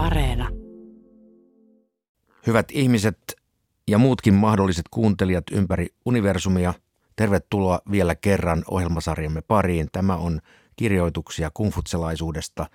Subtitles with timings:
[0.00, 0.48] Areena.
[2.46, 3.36] Hyvät ihmiset
[3.88, 6.74] ja muutkin mahdolliset kuuntelijat ympäri universumia,
[7.16, 9.88] tervetuloa vielä kerran ohjelmasarjamme pariin.
[9.92, 10.40] Tämä on
[10.76, 12.66] kirjoituksia kumfutselaisuudesta,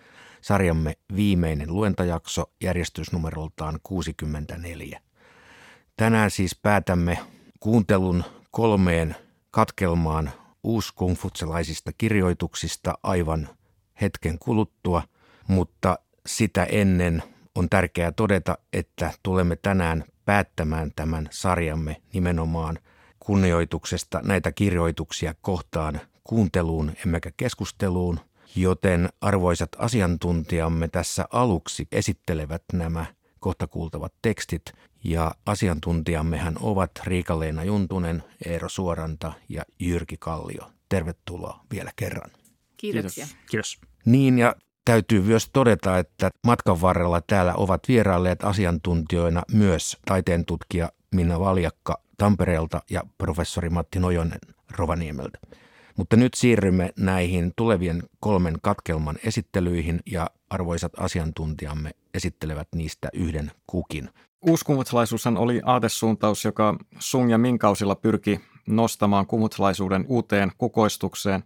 [0.41, 5.01] sarjamme viimeinen luentajakso järjestysnumeroltaan 64.
[5.97, 7.19] Tänään siis päätämme
[7.59, 9.15] kuuntelun kolmeen
[9.51, 10.31] katkelmaan
[10.63, 13.49] uuskumfutselaisista kirjoituksista aivan
[14.01, 15.01] hetken kuluttua,
[15.47, 17.23] mutta sitä ennen
[17.55, 22.79] on tärkeää todeta, että tulemme tänään päättämään tämän sarjamme nimenomaan
[23.19, 28.19] kunnioituksesta näitä kirjoituksia kohtaan kuunteluun emmekä keskusteluun,
[28.55, 33.05] joten arvoisat asiantuntijamme tässä aluksi esittelevät nämä
[33.39, 34.73] kohta kuultavat tekstit
[35.03, 40.71] ja asiantuntijammehan ovat Riika-Leena Juntunen, Eero Suoranta ja Jyrki Kallio.
[40.89, 42.31] Tervetuloa vielä kerran.
[42.77, 43.25] Kiitoksia.
[43.25, 43.45] Kiitos.
[43.49, 43.79] Kiitos.
[44.05, 50.91] Niin ja täytyy myös todeta, että matkan varrella täällä ovat vierailleet asiantuntijoina myös taiteen tutkija
[51.11, 54.39] Minna Valjakka Tampereelta ja professori Matti Nojonen
[54.71, 55.39] Rovaniemeltä.
[55.97, 64.09] Mutta nyt siirrymme näihin tulevien kolmen katkelman esittelyihin ja arvoisat asiantuntijamme esittelevät niistä yhden kukin.
[64.41, 71.43] Uuskummutsalaisuushan oli aatesuuntaus, joka Sung ja Minkausilla pyrki nostamaan kummutsalaisuuden uuteen kukoistukseen.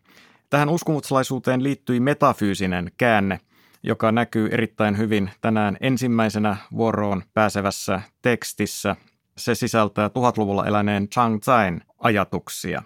[0.50, 3.40] Tähän uskumutsalaisuuteen liittyi metafyysinen käänne,
[3.84, 8.96] joka näkyy erittäin hyvin tänään ensimmäisenä vuoroon pääsevässä tekstissä.
[9.38, 12.84] Se sisältää tuhatluvulla eläneen Chang Tsain ajatuksia.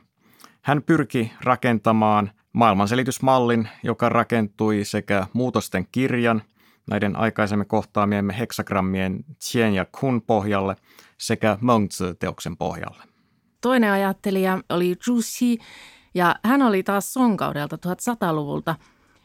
[0.62, 6.42] Hän pyrki rakentamaan maailmanselitysmallin, joka rakentui sekä muutosten kirjan,
[6.90, 10.76] näiden aikaisemmin kohtaamiemme heksagrammien Qian ja Kun pohjalle
[11.18, 13.04] sekä Mengzi-teoksen pohjalle.
[13.62, 15.58] Toinen ajattelija oli Zhu Xi,
[16.14, 18.76] ja hän oli taas Song-kaudelta 1100-luvulta.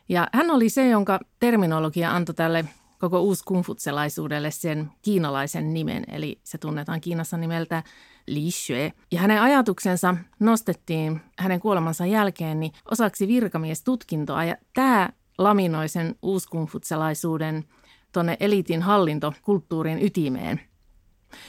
[0.08, 2.64] Ja hän oli se, jonka terminologia antoi tälle
[2.98, 7.82] koko uuskumfutselaisuudelle sen kiinalaisen nimen, eli se tunnetaan Kiinassa nimeltä
[8.26, 8.92] Li Xue.
[9.12, 15.08] Ja hänen ajatuksensa nostettiin hänen kuolemansa jälkeen niin osaksi virkamiestutkintoa, ja tämä
[15.38, 17.64] laminoi sen uuskumfutselaisuuden
[18.12, 20.60] tuonne eliitin hallintokulttuurin ytimeen.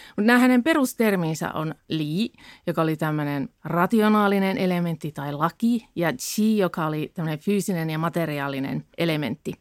[0.08, 2.34] Mutta nämä hänen perusterminsä on li,
[2.68, 8.86] joka oli tämmöinen rationaalinen elementti tai laki, ja chi, joka oli tämmöinen fyysinen ja materiaalinen
[8.98, 9.54] elementti.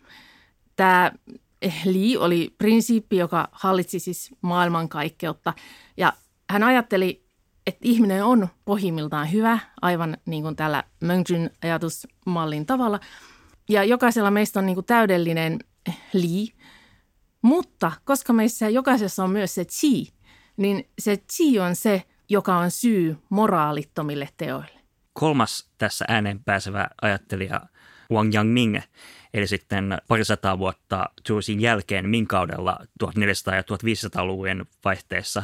[0.76, 1.12] Tämä
[1.84, 5.54] li oli prinsiippi, joka hallitsi siis maailmankaikkeutta,
[5.96, 6.12] ja
[6.50, 7.24] hän ajatteli,
[7.66, 13.00] että ihminen on pohjimmiltaan hyvä, aivan niin kuin tällä Möngjin ajatusmallin tavalla,
[13.68, 15.58] ja jokaisella meistä on niin kuin täydellinen
[16.12, 16.48] li,
[17.43, 20.12] mutta koska meissä jokaisessa on myös se chi,
[20.56, 24.81] niin se chi on se, joka on syy moraalittomille teoille.
[25.12, 27.60] Kolmas tässä ääneen pääsevä ajattelija
[28.12, 28.78] Wang Yangming,
[29.34, 35.43] eli sitten parisataa vuotta Zhuxin jälkeen Ming-kaudella 1400- ja 1500-luvujen vaihteessa.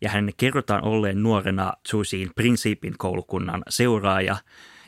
[0.00, 4.36] Ja hän kerrotaan olleen nuorena Zhuxin prinsiipin koulukunnan seuraaja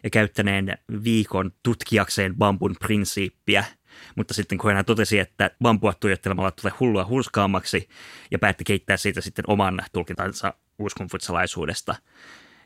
[0.05, 3.65] ja käyttäneen viikon tutkijakseen bambun prinsiippiä–
[4.17, 7.89] mutta sitten kun hän totesi, että vampua tuijottelemalla tulee hullua hurskaammaksi
[8.31, 11.95] ja päätti keittää siitä sitten oman tulkintansa uskonfutsalaisuudesta.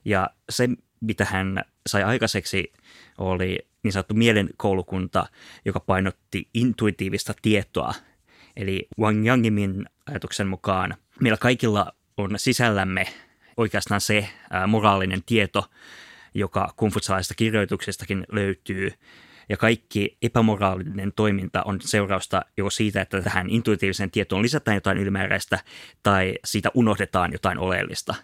[0.04, 0.68] Ja se,
[1.00, 2.72] mitä hän sai aikaiseksi,
[3.18, 5.26] oli niin sanottu mielenkoulukunta,
[5.64, 7.94] joka painotti intuitiivista tietoa.
[8.56, 13.06] Eli Wang Yangimin ajatuksen mukaan meillä kaikilla on sisällämme
[13.56, 14.28] oikeastaan se
[14.66, 15.70] moraalinen tieto,
[16.34, 18.92] joka kumfutsalaisista kirjoituksistakin löytyy,
[19.48, 25.58] ja kaikki epämoraalinen toiminta on seurausta joko siitä, että tähän intuitiiviseen tietoon lisätään jotain ylimääräistä
[26.02, 28.14] tai siitä unohdetaan jotain oleellista.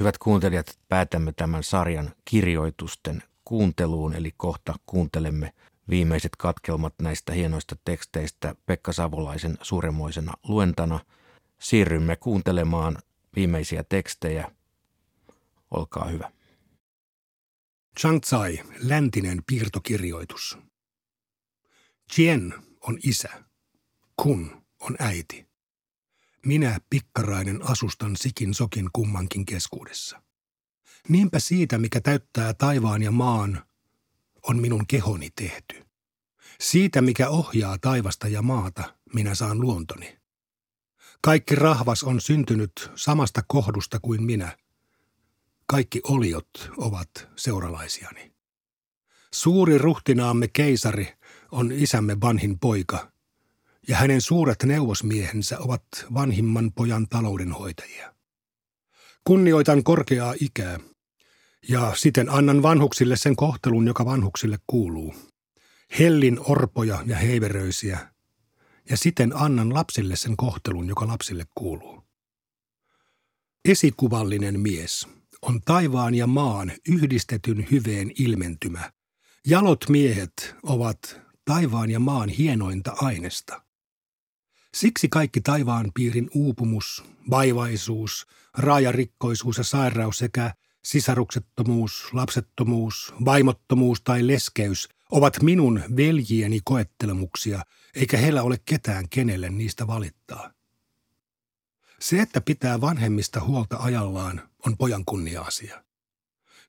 [0.00, 5.52] Hyvät kuuntelijat, päätämme tämän sarjan kirjoitusten kuunteluun, eli kohta kuuntelemme
[5.90, 11.00] viimeiset katkelmat näistä hienoista teksteistä Pekka Savolaisen suuremoisena luentana.
[11.58, 12.96] Siirrymme kuuntelemaan
[13.36, 14.50] viimeisiä tekstejä.
[15.70, 16.32] Olkaa hyvä.
[18.00, 20.58] Chang Tsai, läntinen piirtokirjoitus.
[22.14, 23.44] Chien on isä.
[24.16, 25.48] Kun on äiti.
[26.46, 30.22] Minä, pikkarainen, asustan sikin sokin kummankin keskuudessa.
[31.08, 33.64] Niinpä siitä, mikä täyttää taivaan ja maan,
[34.42, 35.84] on minun kehoni tehty.
[36.60, 40.18] Siitä, mikä ohjaa taivasta ja maata, minä saan luontoni.
[41.20, 44.58] Kaikki rahvas on syntynyt samasta kohdusta kuin minä.
[45.66, 48.32] Kaikki oliot ovat seuralaisiani.
[49.34, 51.14] Suuri ruhtinaamme keisari
[51.52, 53.12] on isämme vanhin poika,
[53.88, 55.82] ja hänen suuret neuvosmiehensä ovat
[56.14, 58.14] vanhimman pojan taloudenhoitajia.
[59.24, 60.80] Kunnioitan korkeaa ikää,
[61.68, 65.14] ja siten annan vanhuksille sen kohtelun, joka vanhuksille kuuluu.
[65.98, 68.12] Hellin orpoja ja heiveröisiä,
[68.90, 72.02] ja siten annan lapsille sen kohtelun, joka lapsille kuuluu.
[73.64, 75.08] Esikuvallinen mies
[75.42, 78.92] on taivaan ja maan yhdistetyn hyveen ilmentymä.
[79.46, 83.62] Jalot miehet ovat taivaan ja maan hienointa ainesta.
[84.74, 88.26] Siksi kaikki taivaan piirin uupumus, vaivaisuus,
[88.58, 90.54] raajarikkoisuus ja sairaus sekä
[90.84, 97.62] sisaruksettomuus, lapsettomuus, vaimottomuus tai leskeys ovat minun veljieni koettelemuksia,
[97.94, 100.52] eikä heillä ole ketään kenelle niistä valittaa.
[102.00, 105.84] Se, että pitää vanhemmista huolta ajallaan, on pojan kunnia-asia.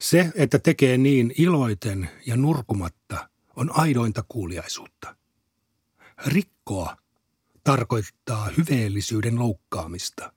[0.01, 5.15] Se, että tekee niin iloiten ja nurkumatta, on aidointa kuuliaisuutta.
[6.25, 6.97] Rikkoa
[7.63, 10.33] tarkoittaa hyveellisyyden loukkaamista.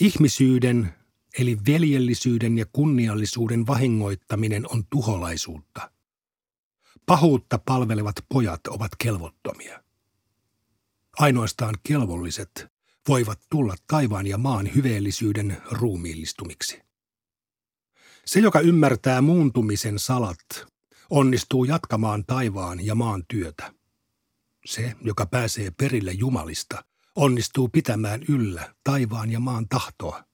[0.00, 0.94] Ihmisyyden
[1.38, 5.90] eli veljellisyyden ja kunniallisuuden vahingoittaminen on tuholaisuutta.
[7.06, 9.84] Pahuutta palvelevat pojat ovat kelvottomia.
[11.18, 12.66] Ainoastaan kelvolliset
[13.08, 16.82] voivat tulla taivaan ja maan hyveellisyyden ruumiillistumiksi.
[18.24, 20.38] Se, joka ymmärtää muuntumisen salat,
[21.10, 23.72] onnistuu jatkamaan taivaan ja maan työtä.
[24.64, 26.84] Se, joka pääsee perille Jumalista,
[27.16, 30.24] onnistuu pitämään yllä taivaan ja maan tahtoa.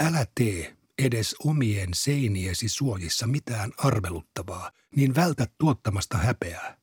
[0.00, 6.78] Älä tee edes omien seiniesi suojissa mitään arveluttavaa, niin vältä tuottamasta häpeää.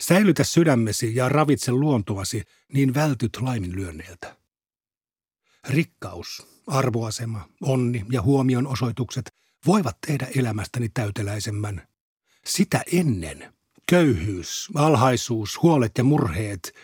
[0.00, 2.42] Säilytä sydämesi ja ravitse luontoasi,
[2.72, 4.36] niin vältyt laiminlyönneiltä.
[5.68, 11.86] Rikkaus, arvoasema, onni ja huomion osoitukset voivat tehdä elämästäni täyteläisemmän.
[12.44, 13.52] Sitä ennen
[13.86, 16.74] köyhyys, alhaisuus, huolet ja murheet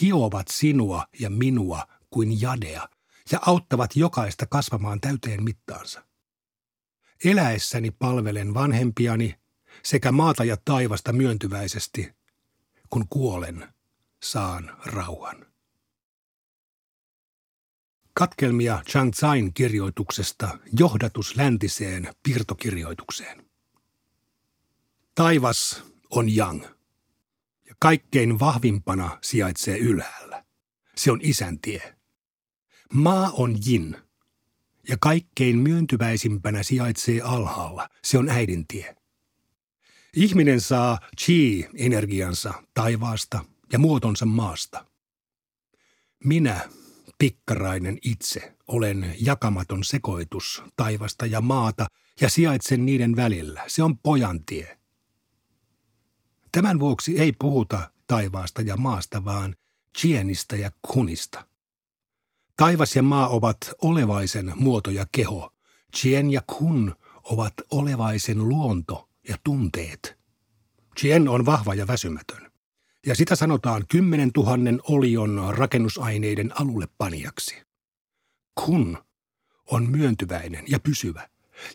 [0.00, 2.88] hiovat sinua ja minua kuin jadea
[3.32, 6.04] ja auttavat jokaista kasvamaan täyteen mittaansa.
[7.24, 9.34] Eläessäni palvelen vanhempiani
[9.82, 12.12] sekä maata ja taivasta myöntyväisesti,
[12.90, 13.68] kun kuolen,
[14.22, 15.47] saan rauhan.
[18.18, 23.46] Katkelmia Chang Tsain kirjoituksesta Johdatus läntiseen piirtokirjoitukseen.
[25.14, 26.64] Taivas on Yang,
[27.66, 30.44] ja kaikkein vahvimpana sijaitsee ylhäällä.
[30.96, 31.96] Se on isän tie.
[32.92, 33.96] Maa on Jin,
[34.88, 37.88] ja kaikkein myöntyväisimpänä sijaitsee alhaalla.
[38.04, 38.96] Se on äidin tie.
[40.16, 44.86] Ihminen saa chi-energiansa taivaasta ja muotonsa maasta.
[46.24, 46.68] Minä,
[47.18, 51.86] pikkarainen itse, olen jakamaton sekoitus taivasta ja maata
[52.20, 53.64] ja sijaitsen niiden välillä.
[53.66, 54.78] Se on pojan tie.
[56.52, 59.56] Tämän vuoksi ei puhuta taivaasta ja maasta, vaan
[59.98, 61.46] chienistä ja kunista.
[62.56, 65.54] Taivas ja maa ovat olevaisen muoto ja keho.
[65.96, 66.94] Chien ja kun
[67.24, 70.18] ovat olevaisen luonto ja tunteet.
[70.98, 72.47] Chien on vahva ja väsymätön.
[73.08, 77.62] Ja sitä sanotaan kymmenen tuhannen olion rakennusaineiden alulle panijaksi.
[78.64, 78.98] Kun
[79.66, 81.28] on myöntyväinen ja pysyvä,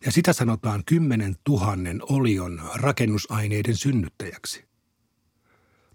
[0.05, 4.65] ja sitä sanotaan kymmenen tuhannen olion rakennusaineiden synnyttäjäksi.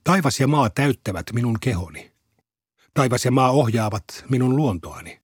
[0.04, 2.12] Taivas ja maa täyttävät minun kehoni.
[2.94, 5.20] Taivas ja maa ohjaavat minun luontoani.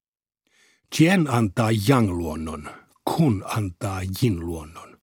[0.97, 2.71] Chien antaa yang-luonnon,
[3.05, 4.99] kun antaa yin-luonnon.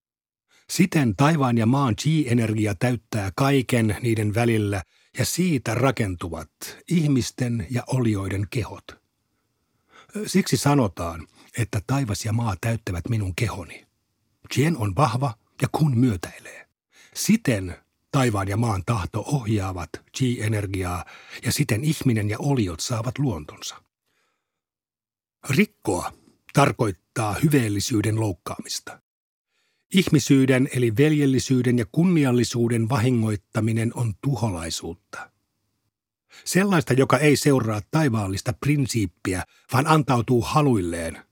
[0.69, 4.81] Siten taivaan ja maan chi-energia täyttää kaiken niiden välillä
[5.17, 6.51] ja siitä rakentuvat
[6.87, 9.01] ihmisten ja olioiden kehot.
[10.25, 11.27] Siksi sanotaan,
[11.57, 13.87] että taivas ja maa täyttävät minun kehoni.
[14.53, 16.67] Chien on vahva ja kun myötäilee.
[17.15, 17.77] Siten
[18.11, 21.05] Taivaan ja maan tahto ohjaavat chi-energiaa
[21.45, 23.83] ja siten ihminen ja oliot saavat luontonsa.
[25.49, 26.13] Rikkoa
[26.53, 29.00] tarkoittaa hyveellisyyden loukkaamista.
[29.93, 35.31] Ihmisyyden eli veljellisyyden ja kunniallisuuden vahingoittaminen on tuholaisuutta.
[36.45, 39.43] Sellaista, joka ei seuraa taivaallista prinsiippiä,
[39.73, 41.17] vaan antautuu haluilleen–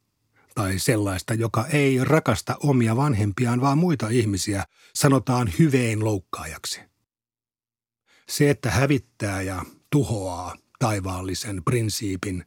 [0.59, 4.63] tai sellaista, joka ei rakasta omia vanhempiaan, vaan muita ihmisiä,
[4.95, 6.81] sanotaan hyveen loukkaajaksi.
[8.29, 12.45] Se, että hävittää ja tuhoaa taivaallisen prinsiipin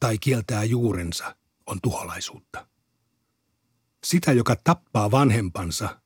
[0.00, 1.36] tai kieltää juurensa,
[1.66, 2.66] on tuholaisuutta.
[4.08, 6.00] Sitä, joka tappaa vanhempansa,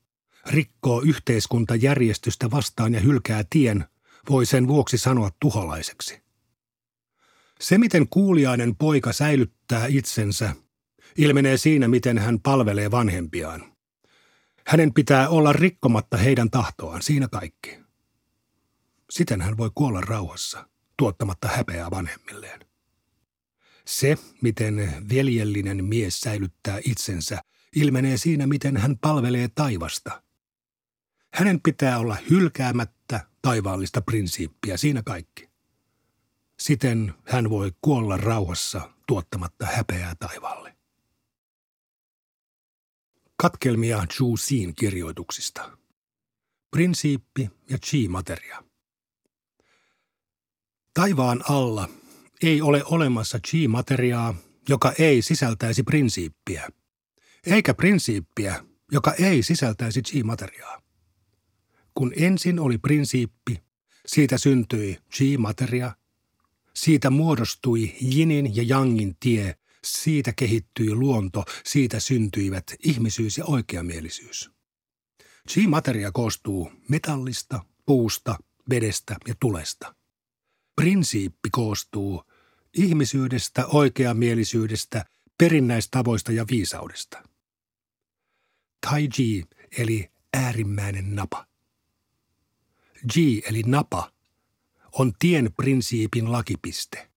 [0.47, 3.85] rikkoo yhteiskuntajärjestystä vastaan ja hylkää tien,
[4.31, 6.23] voi sen vuoksi sanoa tuholaiseksi.
[7.61, 10.55] Se, miten kuuliainen poika säilyttää itsensä
[11.17, 13.77] ilmenee siinä, miten hän palvelee vanhempiaan.
[14.67, 17.79] Hänen pitää olla rikkomatta heidän tahtoaan, siinä kaikki.
[19.11, 22.61] Siten hän voi kuolla rauhassa, tuottamatta häpeää vanhemmilleen.
[23.85, 27.43] Se, miten veljellinen mies säilyttää itsensä,
[27.77, 30.23] ilmenee siinä, miten hän palvelee taivasta.
[31.35, 35.49] Hänen pitää olla hylkäämättä taivaallista prinsiippiä, siinä kaikki.
[36.59, 40.77] Siten hän voi kuolla rauhassa tuottamatta häpeää taivaalle.
[43.37, 45.79] Katkelmia Zhu Xin kirjoituksista.
[46.71, 48.65] Prinsiippi ja chi-materia.
[50.95, 51.89] Taivaan alla
[52.43, 54.35] ei ole olemassa chi-materiaa,
[54.69, 56.69] joka ei sisältäisi prinsiippiä,
[57.47, 60.83] eikä prinsiippiä, joka ei sisältäisi chi-materiaa.
[61.95, 63.63] Kun ensin oli prinsiippi,
[64.07, 65.93] siitä syntyi chi-materia,
[66.75, 74.51] siitä muodostui jinin ja jangin tie, siitä kehittyi luonto, siitä syntyivät ihmisyys ja oikeamielisyys.
[75.51, 78.39] Chi-materia koostuu metallista, puusta,
[78.71, 79.95] vedestä ja tulesta.
[80.77, 82.23] Prinsiippi koostuu
[82.77, 85.05] ihmisyydestä, oikeamielisyydestä,
[85.39, 87.32] perinnäistavoista ja viisaudesta.
[88.87, 89.45] Tai Ji
[89.79, 91.47] eli äärimmäinen napa.
[93.17, 94.13] Ji eli napa
[94.93, 97.11] on tien prinsiipin lakipiste.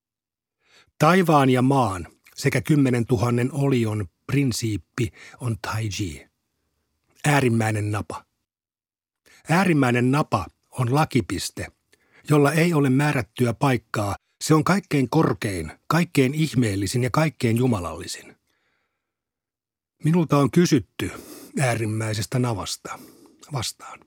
[0.99, 6.27] Taivaan ja maan sekä kymmenen tuhannen olion prinsiippi on Tai Ji.
[7.25, 8.25] Äärimmäinen napa.
[9.49, 11.67] Äärimmäinen napa on lakipiste,
[12.29, 14.15] jolla ei ole määrättyä paikkaa.
[14.41, 18.35] Se on kaikkein korkein, kaikkein ihmeellisin ja kaikkein jumalallisin.
[20.03, 21.11] Minulta on kysytty
[21.59, 22.99] äärimmäisestä navasta.
[23.53, 23.99] Vastaan.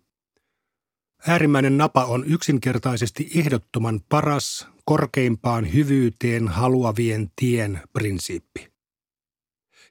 [1.27, 8.73] Äärimmäinen napa on yksinkertaisesti ehdottoman paras, korkeimpaan hyvyyteen haluavien tien prinsiippi.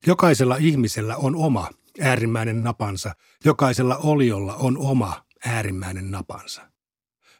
[0.05, 1.69] Jokaisella ihmisellä on oma
[2.01, 6.71] äärimmäinen napansa, jokaisella oliolla on oma äärimmäinen napansa.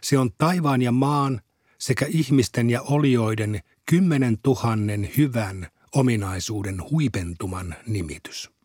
[0.02, 1.42] Se on taivaan ja maan
[1.80, 8.57] sekä ihmisten ja olioiden kymmenen tuhannen hyvän ominaisuuden huipentuman nimitys.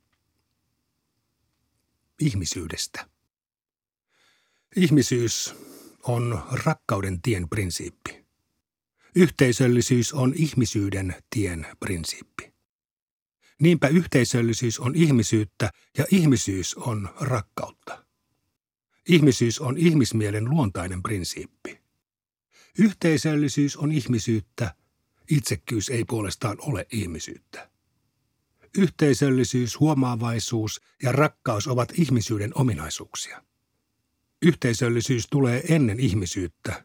[2.20, 3.08] Ihmisyydestä.
[4.76, 5.54] Ihmisyys
[6.02, 8.24] on rakkauden tien prinsiippi.
[9.14, 12.52] Yhteisöllisyys on ihmisyyden tien prinsiippi.
[13.60, 18.04] Niinpä yhteisöllisyys on ihmisyyttä ja ihmisyys on rakkautta.
[19.08, 21.80] Ihmisyys on ihmismielen luontainen prinsiippi.
[22.78, 24.74] Yhteisöllisyys on ihmisyyttä,
[25.30, 27.71] itsekkyys ei puolestaan ole ihmisyyttä.
[28.78, 33.42] Yhteisöllisyys, huomaavaisuus ja rakkaus ovat ihmisyyden ominaisuuksia.
[34.42, 36.84] Yhteisöllisyys tulee ennen ihmisyyttä.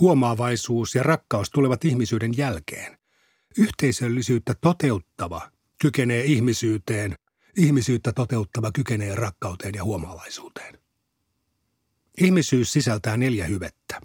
[0.00, 2.98] Huomaavaisuus ja rakkaus tulevat ihmisyyden jälkeen.
[3.58, 7.14] Yhteisöllisyyttä toteuttava kykenee ihmisyyteen,
[7.56, 10.78] ihmisyyttä toteuttava kykenee rakkauteen ja huomaavaisuuteen.
[12.20, 14.00] Ihmisyys sisältää neljä hyvettä.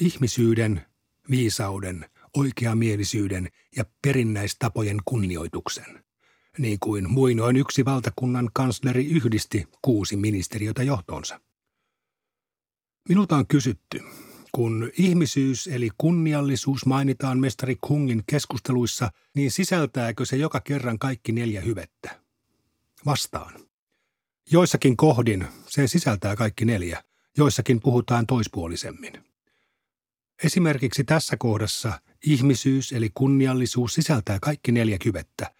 [0.00, 0.86] Ihmisyyden,
[1.30, 6.04] viisauden, oikeamielisyyden ja perinnäistapojen kunnioituksen,
[6.58, 11.40] niin kuin muinoin yksi valtakunnan kansleri yhdisti kuusi ministeriötä johtonsa.
[13.08, 14.00] Minulta on kysytty,
[14.52, 21.60] kun ihmisyys eli kunniallisuus mainitaan mestari Kungin keskusteluissa, niin sisältääkö se joka kerran kaikki neljä
[21.60, 22.20] hyvettä?
[23.06, 23.54] Vastaan.
[24.50, 27.04] Joissakin kohdin se sisältää kaikki neljä,
[27.36, 29.12] joissakin puhutaan toispuolisemmin.
[30.44, 35.54] Esimerkiksi tässä kohdassa ihmisyys eli kunniallisuus sisältää kaikki neljä hyvettä.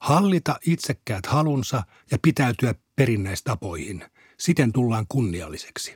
[0.00, 4.04] Hallita itsekkäät halunsa ja pitäytyä perinnäistapoihin.
[4.38, 5.94] Siten tullaan kunnialliseksi.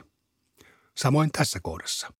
[0.97, 2.13] Samoin tässä kohdassa.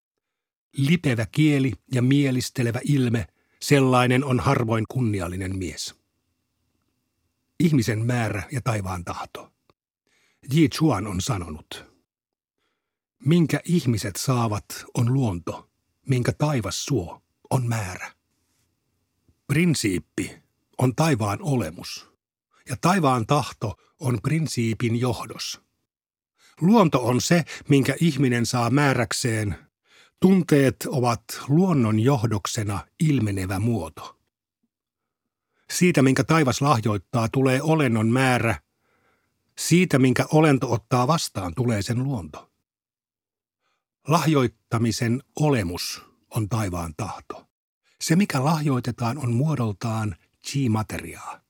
[0.77, 3.27] Lipevä kieli ja mielistelevä ilme,
[3.61, 5.95] sellainen on harvoin kunniallinen mies.
[7.59, 9.53] Ihmisen määrä ja taivaan tahto.
[10.53, 11.85] Ji Chuan on sanonut,
[13.25, 15.69] minkä ihmiset saavat on luonto,
[16.09, 17.22] minkä taivas suo
[17.53, 18.11] on määrä.
[19.47, 20.43] Prinsiippi
[20.77, 22.09] on taivaan olemus,
[22.69, 25.61] ja taivaan tahto on prinsiipin johdos.
[26.61, 29.55] Luonto on se, minkä ihminen saa määräkseen.
[30.19, 34.19] Tunteet ovat luonnon johdoksena ilmenevä muoto.
[35.71, 38.59] Siitä, minkä taivas lahjoittaa, tulee olennon määrä.
[39.57, 42.51] Siitä, minkä olento ottaa vastaan, tulee sen luonto.
[44.07, 47.47] Lahjoittamisen olemus on taivaan tahto.
[48.01, 50.15] Se, mikä lahjoitetaan, on muodoltaan
[50.47, 51.41] chi-materiaa.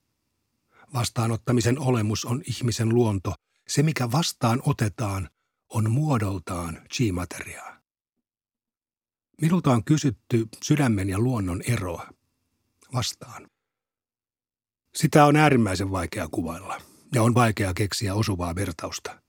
[0.94, 3.34] Vastaanottamisen olemus on ihmisen luonto.
[3.68, 5.30] Se, mikä vastaan otetaan,
[5.70, 7.78] on muodoltaan chi-materiaa.
[9.42, 12.10] Minulta on kysytty sydämen ja luonnon eroa.
[12.94, 13.50] Vastaan.
[14.96, 16.82] Sitä on äärimmäisen vaikea kuvailla
[17.13, 19.22] ja on vaikea keksiä osuvaa vertausta.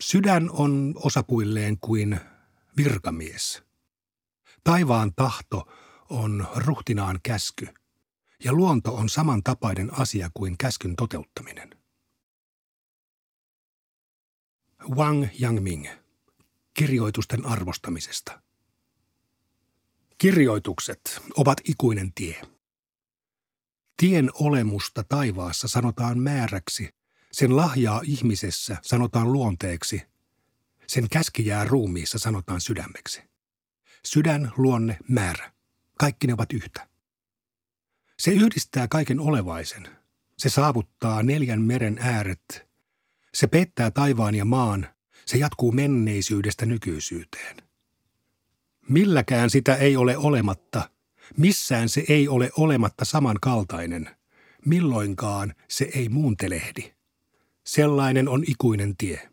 [0.00, 2.20] Sydän on osapuilleen kuin
[2.76, 3.62] virkamies.
[4.64, 5.68] Taivaan tahto
[6.10, 7.68] on ruhtinaan käsky,
[8.44, 11.70] ja luonto on samantapainen asia kuin käskyn toteuttaminen.
[14.88, 15.88] Wang Yangming,
[16.74, 18.42] kirjoitusten arvostamisesta.
[20.18, 22.42] Kirjoitukset ovat ikuinen tie.
[23.96, 26.88] Tien olemusta taivaassa sanotaan määräksi,
[27.32, 30.02] sen lahjaa ihmisessä sanotaan luonteeksi,
[30.86, 33.31] sen käskijää ruumiissa sanotaan sydämeksi.
[34.04, 35.52] Sydän, luonne, määrä.
[35.98, 36.88] Kaikki ne ovat yhtä.
[38.18, 39.88] Se yhdistää kaiken olevaisen.
[40.38, 42.68] Se saavuttaa neljän meren ääret.
[43.34, 44.88] Se pettää taivaan ja maan.
[45.26, 47.56] Se jatkuu menneisyydestä nykyisyyteen.
[48.88, 50.90] Milläkään sitä ei ole olematta.
[51.36, 54.16] Missään se ei ole olematta samankaltainen.
[54.66, 56.92] Milloinkaan se ei muuntelehdi.
[57.66, 59.31] Sellainen on ikuinen tie.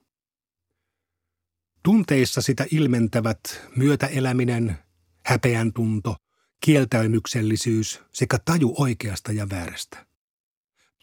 [1.83, 3.39] Tunteissa sitä ilmentävät
[3.75, 4.77] myötäeläminen,
[5.25, 6.15] häpeän tunto,
[6.59, 10.05] kieltäymyksellisyys sekä taju oikeasta ja väärästä.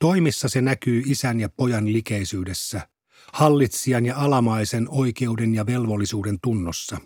[0.00, 2.88] Toimissa se näkyy isän ja pojan likeisyydessä,
[3.33, 6.99] hallitsijan ja alamaisen oikeuden ja velvollisuuden tunnossa,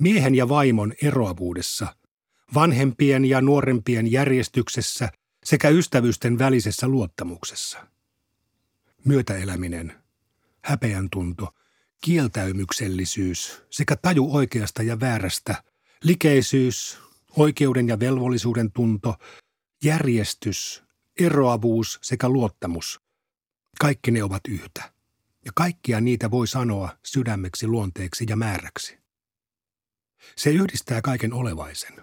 [0.00, 1.96] miehen ja vaimon eroavuudessa,
[2.54, 5.08] vanhempien ja nuorempien järjestyksessä
[5.44, 7.86] sekä ystävysten välisessä luottamuksessa.
[9.04, 9.92] Myötäeläminen,
[10.64, 11.54] häpeän tunto,
[12.02, 15.64] kieltäymyksellisyys sekä taju oikeasta ja väärästä,
[16.04, 16.98] likeisyys,
[17.36, 19.14] oikeuden ja velvollisuuden tunto,
[19.84, 20.82] järjestys,
[21.20, 23.00] eroavuus sekä luottamus.
[23.80, 24.92] Kaikki ne ovat yhtä.
[25.44, 28.98] Ja kaikkia niitä voi sanoa sydämeksi, luonteeksi ja määräksi.
[30.36, 31.94] Se yhdistää kaiken olevaisen.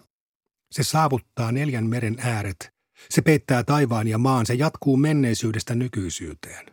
[0.71, 2.73] Se saavuttaa neljän meren ääret.
[3.09, 4.45] Se peittää taivaan ja maan.
[4.45, 6.65] Se jatkuu menneisyydestä nykyisyyteen.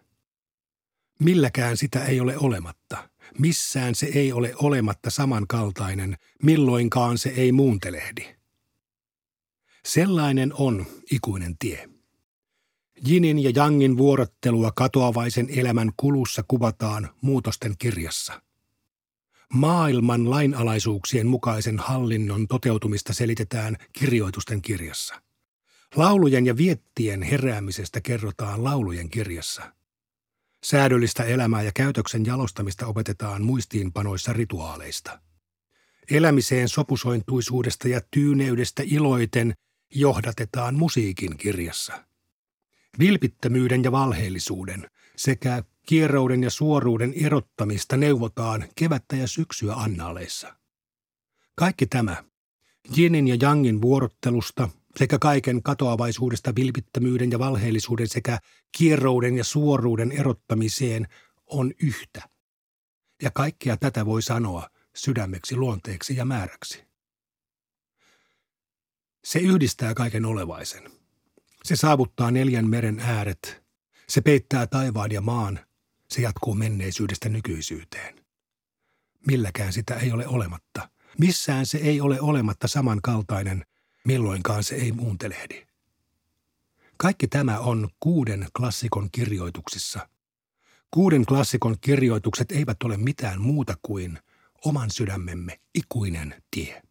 [1.21, 3.09] Milläkään sitä ei ole olematta.
[3.39, 8.37] Missään se ei ole olematta samankaltainen, milloinkaan se ei muuntelehdi.
[9.85, 11.89] Sellainen on ikuinen tie.
[13.07, 18.43] Jinin ja Jangin vuorottelua katoavaisen elämän kulussa kuvataan muutosten kirjassa.
[19.53, 25.23] Maailman lainalaisuuksien mukaisen hallinnon toteutumista selitetään kirjoitusten kirjassa.
[25.97, 29.76] Laulujen ja viettien heräämisestä kerrotaan laulujen kirjassa.
[30.65, 35.21] Säädöllistä elämää ja käytöksen jalostamista opetetaan muistiinpanoissa rituaaleista.
[36.11, 39.55] Elämiseen sopusointuisuudesta ja tyyneydestä iloiten
[39.95, 42.05] johdatetaan musiikin kirjassa.
[42.99, 50.57] Vilpittömyyden ja valheellisuuden sekä kierrouden ja suoruuden erottamista neuvotaan kevättä ja syksyä annaaleissa.
[51.55, 52.25] Kaikki tämä,
[52.97, 58.39] Jinin ja Jangin vuorottelusta sekä kaiken katoavaisuudesta vilpittömyyden ja valheellisuuden sekä
[58.79, 61.09] kierrouden ja suoruuden erottamiseen
[61.47, 62.29] on yhtä.
[63.23, 66.85] Ja kaikkea tätä voi sanoa sydämeksi, luonteeksi ja määräksi.
[69.25, 70.91] Se yhdistää kaiken olevaisen.
[71.65, 73.63] Se saavuttaa neljän meren ääret.
[74.09, 75.61] Se peittää taivaan ja maan.
[76.11, 78.25] Se jatkuu menneisyydestä nykyisyyteen.
[79.27, 80.91] Milläkään sitä ei ole olematta.
[81.19, 83.65] Missään se ei ole olematta samankaltainen–
[84.07, 85.67] milloinkaan se ei muuntelehdi.
[86.97, 90.09] Kaikki tämä on kuuden klassikon kirjoituksissa.
[90.91, 94.19] Kuuden klassikon kirjoitukset eivät ole mitään muuta kuin
[94.65, 96.83] oman sydämemme ikuinen tie.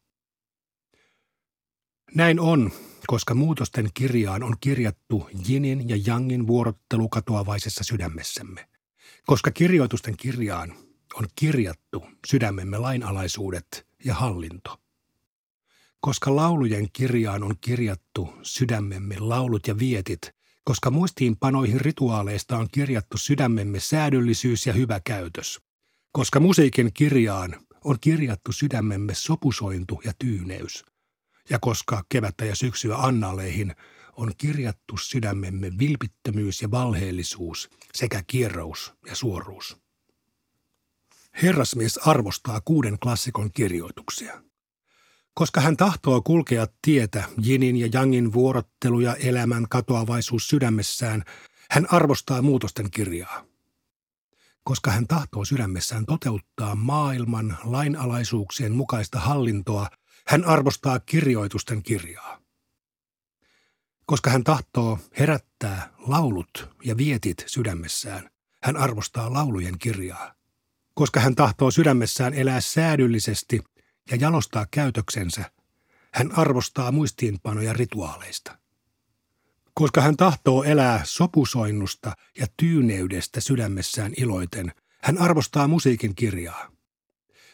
[2.15, 2.71] Näin on,
[3.07, 8.69] koska muutosten kirjaan on kirjattu Jinin ja Jangin vuorottelu katoavaisessa sydämessämme.
[9.25, 10.75] Koska kirjoitusten kirjaan
[11.15, 14.79] on kirjattu sydämemme lainalaisuudet ja hallinto–
[15.99, 20.31] koska laulujen kirjaan on kirjattu sydämemme laulut ja vietit,
[20.63, 25.61] koska muistiinpanoihin rituaaleista on kirjattu sydämemme säädöllisyys ja hyvä käytös,
[26.11, 30.85] koska musiikin kirjaan on kirjattu sydämemme sopusointu ja tyyneys,
[31.49, 33.75] ja koska kevättä ja syksyä annaaleihin
[34.15, 39.77] on kirjattu sydämemme vilpittömyys ja valheellisuus sekä kierrous ja suoruus.
[41.43, 44.43] Herrasmies arvostaa kuuden klassikon kirjoituksia.
[45.35, 51.23] Koska hän tahtoo kulkea tietä Jinin ja Jangin vuorottelu ja elämän katoavaisuus sydämessään,
[51.71, 53.45] hän arvostaa muutosten kirjaa.
[54.63, 59.89] Koska hän tahtoo sydämessään toteuttaa maailman lainalaisuuksien mukaista hallintoa,
[60.27, 62.41] hän arvostaa kirjoitusten kirjaa.
[64.05, 68.29] Koska hän tahtoo herättää laulut ja vietit sydämessään,
[68.63, 70.33] hän arvostaa laulujen kirjaa.
[70.93, 73.61] Koska hän tahtoo sydämessään elää säädyllisesti–
[74.11, 75.51] ja jalostaa käytöksensä,
[76.13, 78.57] hän arvostaa muistiinpanoja rituaaleista.
[79.73, 86.71] Koska hän tahtoo elää sopusoinnusta ja tyyneydestä sydämessään iloiten, hän arvostaa musiikin kirjaa.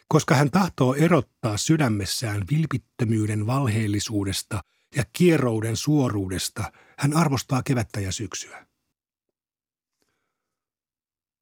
[0.08, 4.64] Koska hän tahtoo erottaa sydämessään vilpittömyyden valheellisuudesta
[4.96, 8.71] ja kierrouden suoruudesta, hän arvostaa kevättä ja syksyä.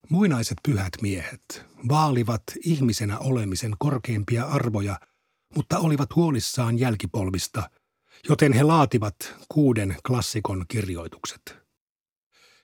[0.10, 5.00] Muinaiset pyhät miehet vaalivat ihmisenä olemisen korkeimpia arvoja,
[5.56, 7.70] mutta olivat huolissaan jälkipolvista,
[8.30, 9.16] joten he laativat
[9.50, 11.58] kuuden klassikon kirjoitukset.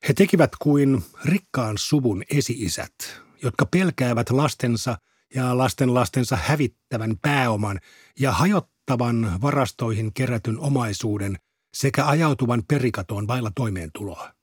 [0.07, 2.95] He tekivät kuin rikkaan suvun esi-isät,
[3.43, 4.97] jotka pelkäävät lastensa
[5.35, 7.79] ja lasten lastensa hävittävän pääoman
[8.19, 11.37] ja hajottavan varastoihin kerätyn omaisuuden
[11.73, 14.33] sekä ajautuvan perikatoon vailla toimeentuloa.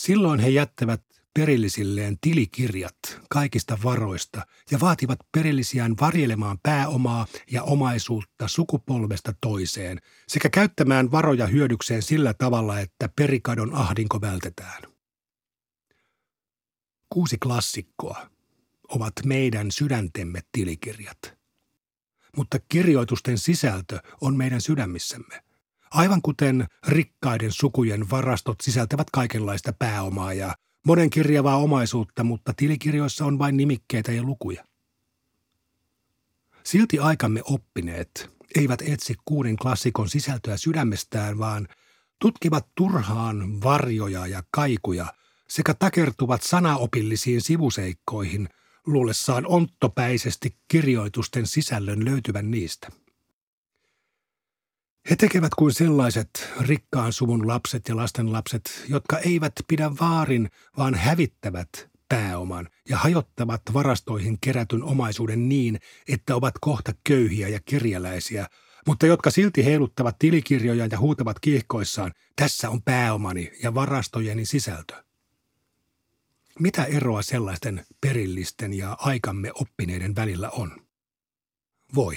[0.00, 1.05] Silloin he jättävät
[1.36, 2.96] perillisilleen tilikirjat
[3.30, 12.02] kaikista varoista ja vaativat perillisiään varjelemaan pääomaa ja omaisuutta sukupolvesta toiseen sekä käyttämään varoja hyödykseen
[12.02, 14.82] sillä tavalla, että perikadon ahdinko vältetään.
[17.10, 18.30] Kuusi klassikkoa
[18.88, 21.36] ovat meidän sydäntemme tilikirjat.
[22.36, 25.42] Mutta kirjoitusten sisältö on meidän sydämissämme.
[25.90, 30.54] Aivan kuten rikkaiden sukujen varastot sisältävät kaikenlaista pääomaa ja
[30.86, 34.64] monen kirjavaa omaisuutta, mutta tilikirjoissa on vain nimikkeitä ja lukuja.
[36.64, 41.68] Silti aikamme oppineet eivät etsi kuuden klassikon sisältöä sydämestään, vaan
[42.18, 45.06] tutkivat turhaan varjoja ja kaikuja
[45.48, 48.48] sekä takertuvat sanaopillisiin sivuseikkoihin,
[48.86, 52.88] luulessaan onttopäisesti kirjoitusten sisällön löytyvän niistä–
[55.10, 61.68] he tekevät kuin sellaiset rikkaan suvun lapset ja lastenlapset, jotka eivät pidä vaarin, vaan hävittävät
[62.08, 68.46] pääoman ja hajottavat varastoihin kerätyn omaisuuden niin, että ovat kohta köyhiä ja kirjalaisia,
[68.86, 75.04] mutta jotka silti heiluttavat tilikirjoja ja huutavat kiihkoissaan, tässä on pääomani ja varastojeni sisältö.
[76.58, 80.86] Mitä eroa sellaisten perillisten ja aikamme oppineiden välillä on?
[81.94, 82.16] Voi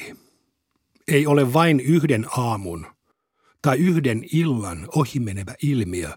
[1.10, 2.88] ei ole vain yhden aamun
[3.62, 6.10] tai yhden illan ohimenevä ilmiö,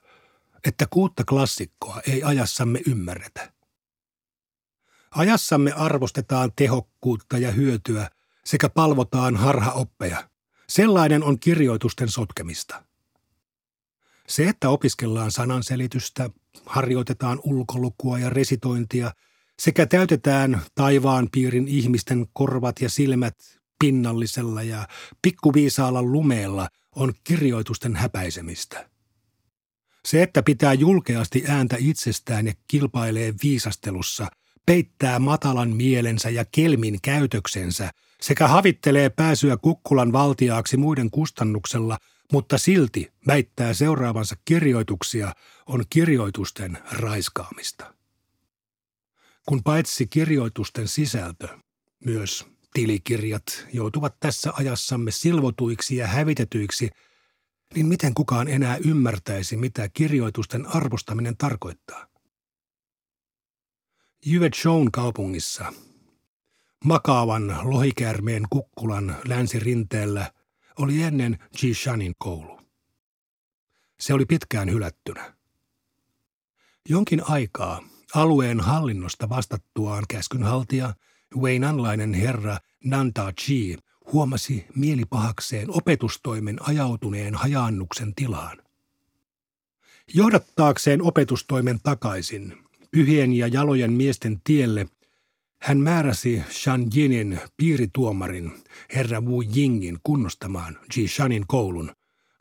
[0.65, 3.53] että kuutta klassikkoa ei ajassamme ymmärretä.
[5.11, 8.11] Ajassamme arvostetaan tehokkuutta ja hyötyä
[8.45, 10.29] sekä palvotaan harhaoppeja.
[10.69, 12.83] Sellainen on kirjoitusten sotkemista.
[14.29, 16.31] Se, että opiskellaan sananselitystä,
[16.67, 19.13] harjoitetaan ulkolukua ja resitointia
[19.59, 24.89] sekä täytetään taivaan piirin ihmisten korvat ja silmät pinnallisella ja
[25.23, 28.89] pikkuviisaalla lumeella on kirjoitusten häpäisemistä.
[30.05, 34.27] Se, että pitää julkeasti ääntä itsestään ja kilpailee viisastelussa,
[34.67, 37.91] peittää matalan mielensä ja kelmin käytöksensä
[38.21, 41.99] sekä havittelee pääsyä kukkulan valtiaaksi muiden kustannuksella,
[42.33, 45.33] mutta silti väittää seuraavansa kirjoituksia,
[45.67, 47.95] on kirjoitusten raiskaamista.
[49.49, 51.49] Kun paitsi kirjoitusten sisältö,
[52.05, 56.91] myös tilikirjat joutuvat tässä ajassamme silvotuiksi ja hävitetyiksi,
[57.75, 62.07] niin miten kukaan enää ymmärtäisi, mitä kirjoitusten arvostaminen tarkoittaa?
[64.27, 65.73] Jyvetshon kaupungissa,
[66.85, 70.33] makaavan lohikäärmeen kukkulan länsirinteellä,
[70.79, 72.61] oli ennen Jishanin koulu.
[74.01, 75.35] Se oli pitkään hylättynä.
[76.89, 77.83] Jonkin aikaa
[78.15, 80.95] alueen hallinnosta vastattuaan käskynhaltija–
[81.41, 83.79] Weinanlainen herra Nanta Chi
[84.13, 88.59] huomasi mielipahakseen opetustoimen ajautuneen hajaannuksen tilaan.
[90.15, 92.59] Johdattaakseen opetustoimen takaisin
[92.91, 94.89] pyhien ja jalojen miesten tielle,
[95.61, 98.53] hän määräsi Shan Yinin piirituomarin,
[98.95, 101.93] herra Wu Yingin, kunnostamaan Shanin koulun,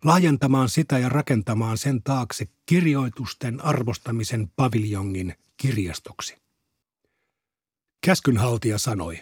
[0.03, 6.41] laajentamaan sitä ja rakentamaan sen taakse kirjoitusten arvostamisen paviljongin kirjastoksi.
[8.05, 9.19] Käskynhaltija sanoi,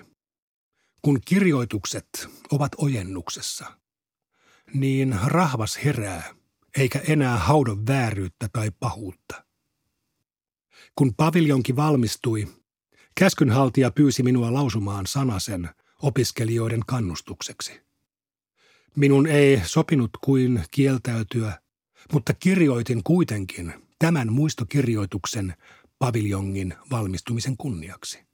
[1.01, 2.09] kun kirjoitukset
[2.51, 3.65] ovat ojennuksessa,
[4.73, 6.35] niin rahvas herää,
[6.77, 9.45] eikä enää haudo vääryyttä tai pahuutta.
[10.95, 12.47] Kun paviljonki valmistui,
[13.15, 15.69] käskynhaltija pyysi minua lausumaan sanasen
[16.01, 17.81] opiskelijoiden kannustukseksi.
[18.95, 21.61] Minun ei sopinut kuin kieltäytyä,
[22.13, 25.53] mutta kirjoitin kuitenkin tämän muistokirjoituksen
[25.99, 28.28] paviljongin valmistumisen kunniaksi.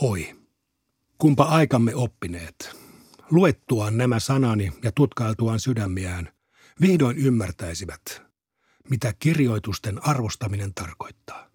[0.00, 0.34] Oi,
[1.18, 2.76] kumpa aikamme oppineet.
[3.30, 6.28] Luettuaan nämä sanani ja tutkailtuaan sydämiään,
[6.80, 8.22] vihdoin ymmärtäisivät,
[8.90, 11.51] mitä kirjoitusten arvostaminen tarkoittaa.